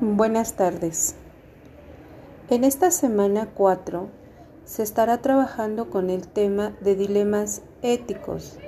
[0.00, 1.14] Buenas tardes.
[2.50, 4.08] En esta semana 4
[4.64, 8.58] se estará trabajando con el tema de dilemas éticos.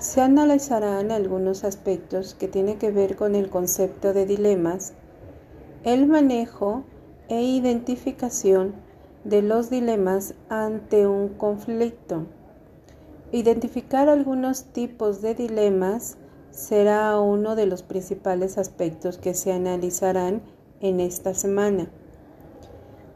[0.00, 4.94] Se analizarán algunos aspectos que tienen que ver con el concepto de dilemas,
[5.84, 6.82] el manejo
[7.28, 8.74] e identificación
[9.22, 12.26] de los dilemas ante un conflicto.
[13.30, 16.16] Identificar algunos tipos de dilemas
[16.58, 20.42] será uno de los principales aspectos que se analizarán
[20.80, 21.88] en esta semana.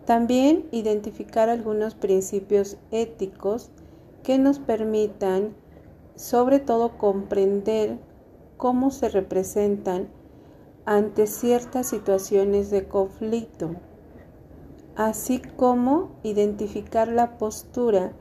[0.05, 3.73] También identificar algunos principios éticos
[4.23, 5.57] que nos permitan
[6.15, 7.99] sobre todo comprender
[8.59, 10.09] cómo se representan
[10.85, 13.75] ante ciertas situaciones de conflicto,
[14.95, 18.13] así como identificar la postura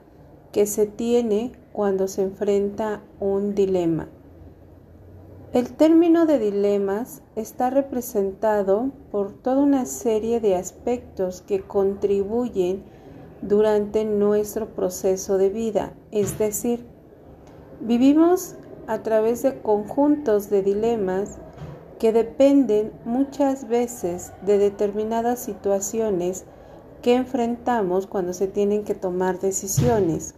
[0.51, 4.09] que se tiene cuando se enfrenta un dilema.
[5.53, 12.85] El término de dilemas está representado por toda una serie de aspectos que contribuyen
[13.41, 16.85] durante nuestro proceso de vida, es decir,
[17.81, 18.55] vivimos
[18.87, 21.37] a través de conjuntos de dilemas
[21.99, 26.45] que dependen muchas veces de determinadas situaciones
[27.01, 30.33] que enfrentamos cuando se tienen que tomar decisiones.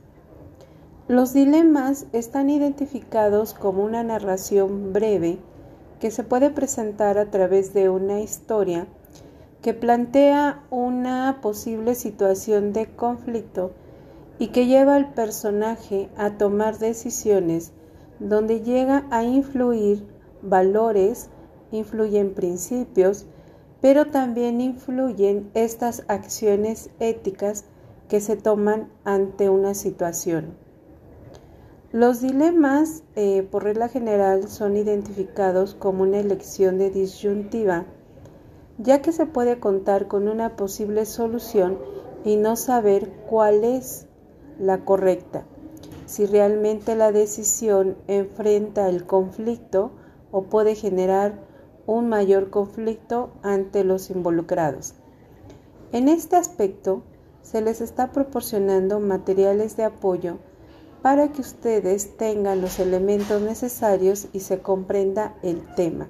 [1.14, 5.38] Los dilemas están identificados como una narración breve
[6.00, 8.88] que se puede presentar a través de una historia
[9.62, 13.74] que plantea una posible situación de conflicto
[14.40, 17.74] y que lleva al personaje a tomar decisiones
[18.18, 20.08] donde llega a influir
[20.42, 21.30] valores,
[21.72, 23.28] influyen principios,
[23.82, 27.66] pero también influyen estas acciones éticas
[28.10, 30.63] que se toman ante una situación.
[31.94, 37.86] Los dilemas, eh, por regla general, son identificados como una elección de disyuntiva,
[38.80, 41.78] ya que se puede contar con una posible solución
[42.26, 44.08] y no saber cuál es
[44.58, 45.46] la correcta,
[46.08, 49.92] si realmente la decisión enfrenta el conflicto
[50.32, 51.46] o puede generar
[51.86, 54.96] un mayor conflicto ante los involucrados.
[55.92, 57.04] En este aspecto,
[57.44, 60.40] se les está proporcionando materiales de apoyo
[61.04, 66.08] para que ustedes tengan los elementos necesarios y se comprenda el tema.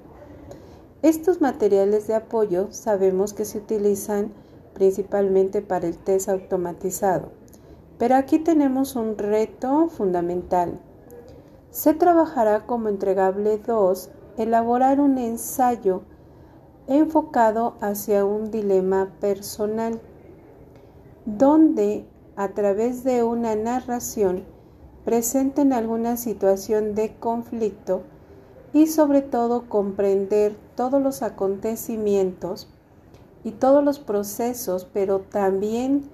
[1.02, 4.32] Estos materiales de apoyo sabemos que se utilizan
[4.72, 7.32] principalmente para el test automatizado,
[7.98, 10.80] pero aquí tenemos un reto fundamental.
[11.70, 16.02] Se trabajará como entregable 2 elaborar un ensayo
[16.86, 20.00] enfocado hacia un dilema personal,
[21.26, 22.06] donde
[22.36, 24.53] a través de una narración
[25.04, 28.02] presenten alguna situación de conflicto
[28.72, 32.68] y sobre todo comprender todos los acontecimientos
[33.44, 36.10] y todos los procesos, pero también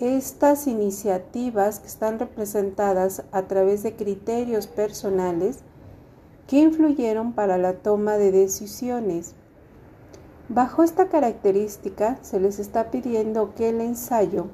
[0.00, 5.60] estas iniciativas que están representadas a través de criterios personales
[6.48, 9.34] que influyeron para la toma de decisiones.
[10.48, 14.46] Bajo esta característica se les está pidiendo que el ensayo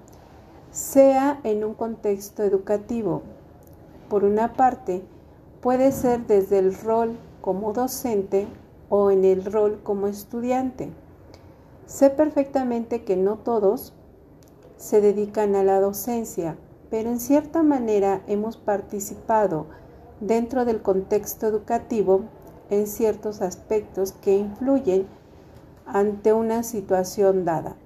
[0.70, 3.22] sea en un contexto educativo,
[4.08, 5.02] por una parte,
[5.60, 8.46] puede ser desde el rol como docente
[8.88, 10.90] o en el rol como estudiante.
[11.86, 13.94] Sé perfectamente que no todos
[14.76, 16.56] se dedican a la docencia,
[16.90, 19.66] pero en cierta manera hemos participado
[20.20, 22.22] dentro del contexto educativo
[22.70, 25.06] en ciertos aspectos que influyen
[25.86, 27.76] ante una situación dada.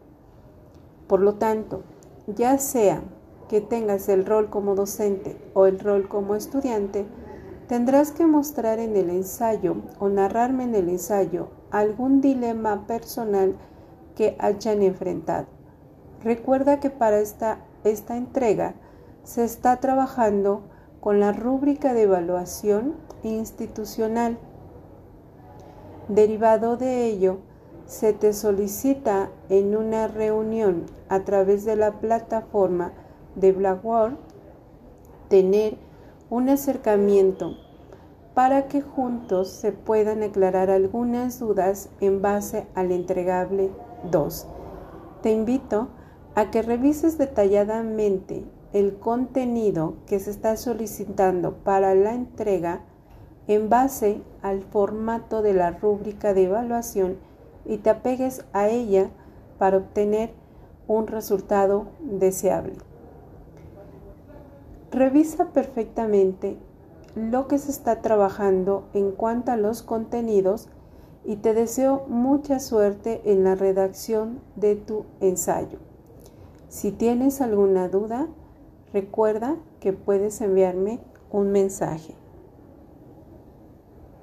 [1.06, 1.82] Por lo tanto,
[2.26, 3.02] ya sea
[3.52, 7.04] que tengas el rol como docente o el rol como estudiante,
[7.68, 13.54] tendrás que mostrar en el ensayo o narrarme en el ensayo algún dilema personal
[14.16, 15.48] que hayan enfrentado.
[16.24, 18.72] Recuerda que para esta, esta entrega
[19.22, 20.62] se está trabajando
[21.02, 24.38] con la rúbrica de evaluación institucional.
[26.08, 27.40] Derivado de ello,
[27.84, 32.92] se te solicita en una reunión a través de la plataforma
[33.34, 34.16] de Blackboard
[35.28, 35.76] tener
[36.30, 37.56] un acercamiento
[38.34, 43.70] para que juntos se puedan aclarar algunas dudas en base al entregable
[44.10, 44.46] 2.
[45.22, 45.88] Te invito
[46.34, 52.80] a que revises detalladamente el contenido que se está solicitando para la entrega
[53.46, 57.16] en base al formato de la rúbrica de evaluación
[57.66, 59.10] y te apegues a ella
[59.58, 60.32] para obtener
[60.88, 62.91] un resultado deseable.
[64.92, 66.58] Revisa perfectamente
[67.16, 70.68] lo que se está trabajando en cuanto a los contenidos
[71.24, 75.78] y te deseo mucha suerte en la redacción de tu ensayo.
[76.68, 78.28] Si tienes alguna duda,
[78.92, 81.00] recuerda que puedes enviarme
[81.30, 82.14] un mensaje.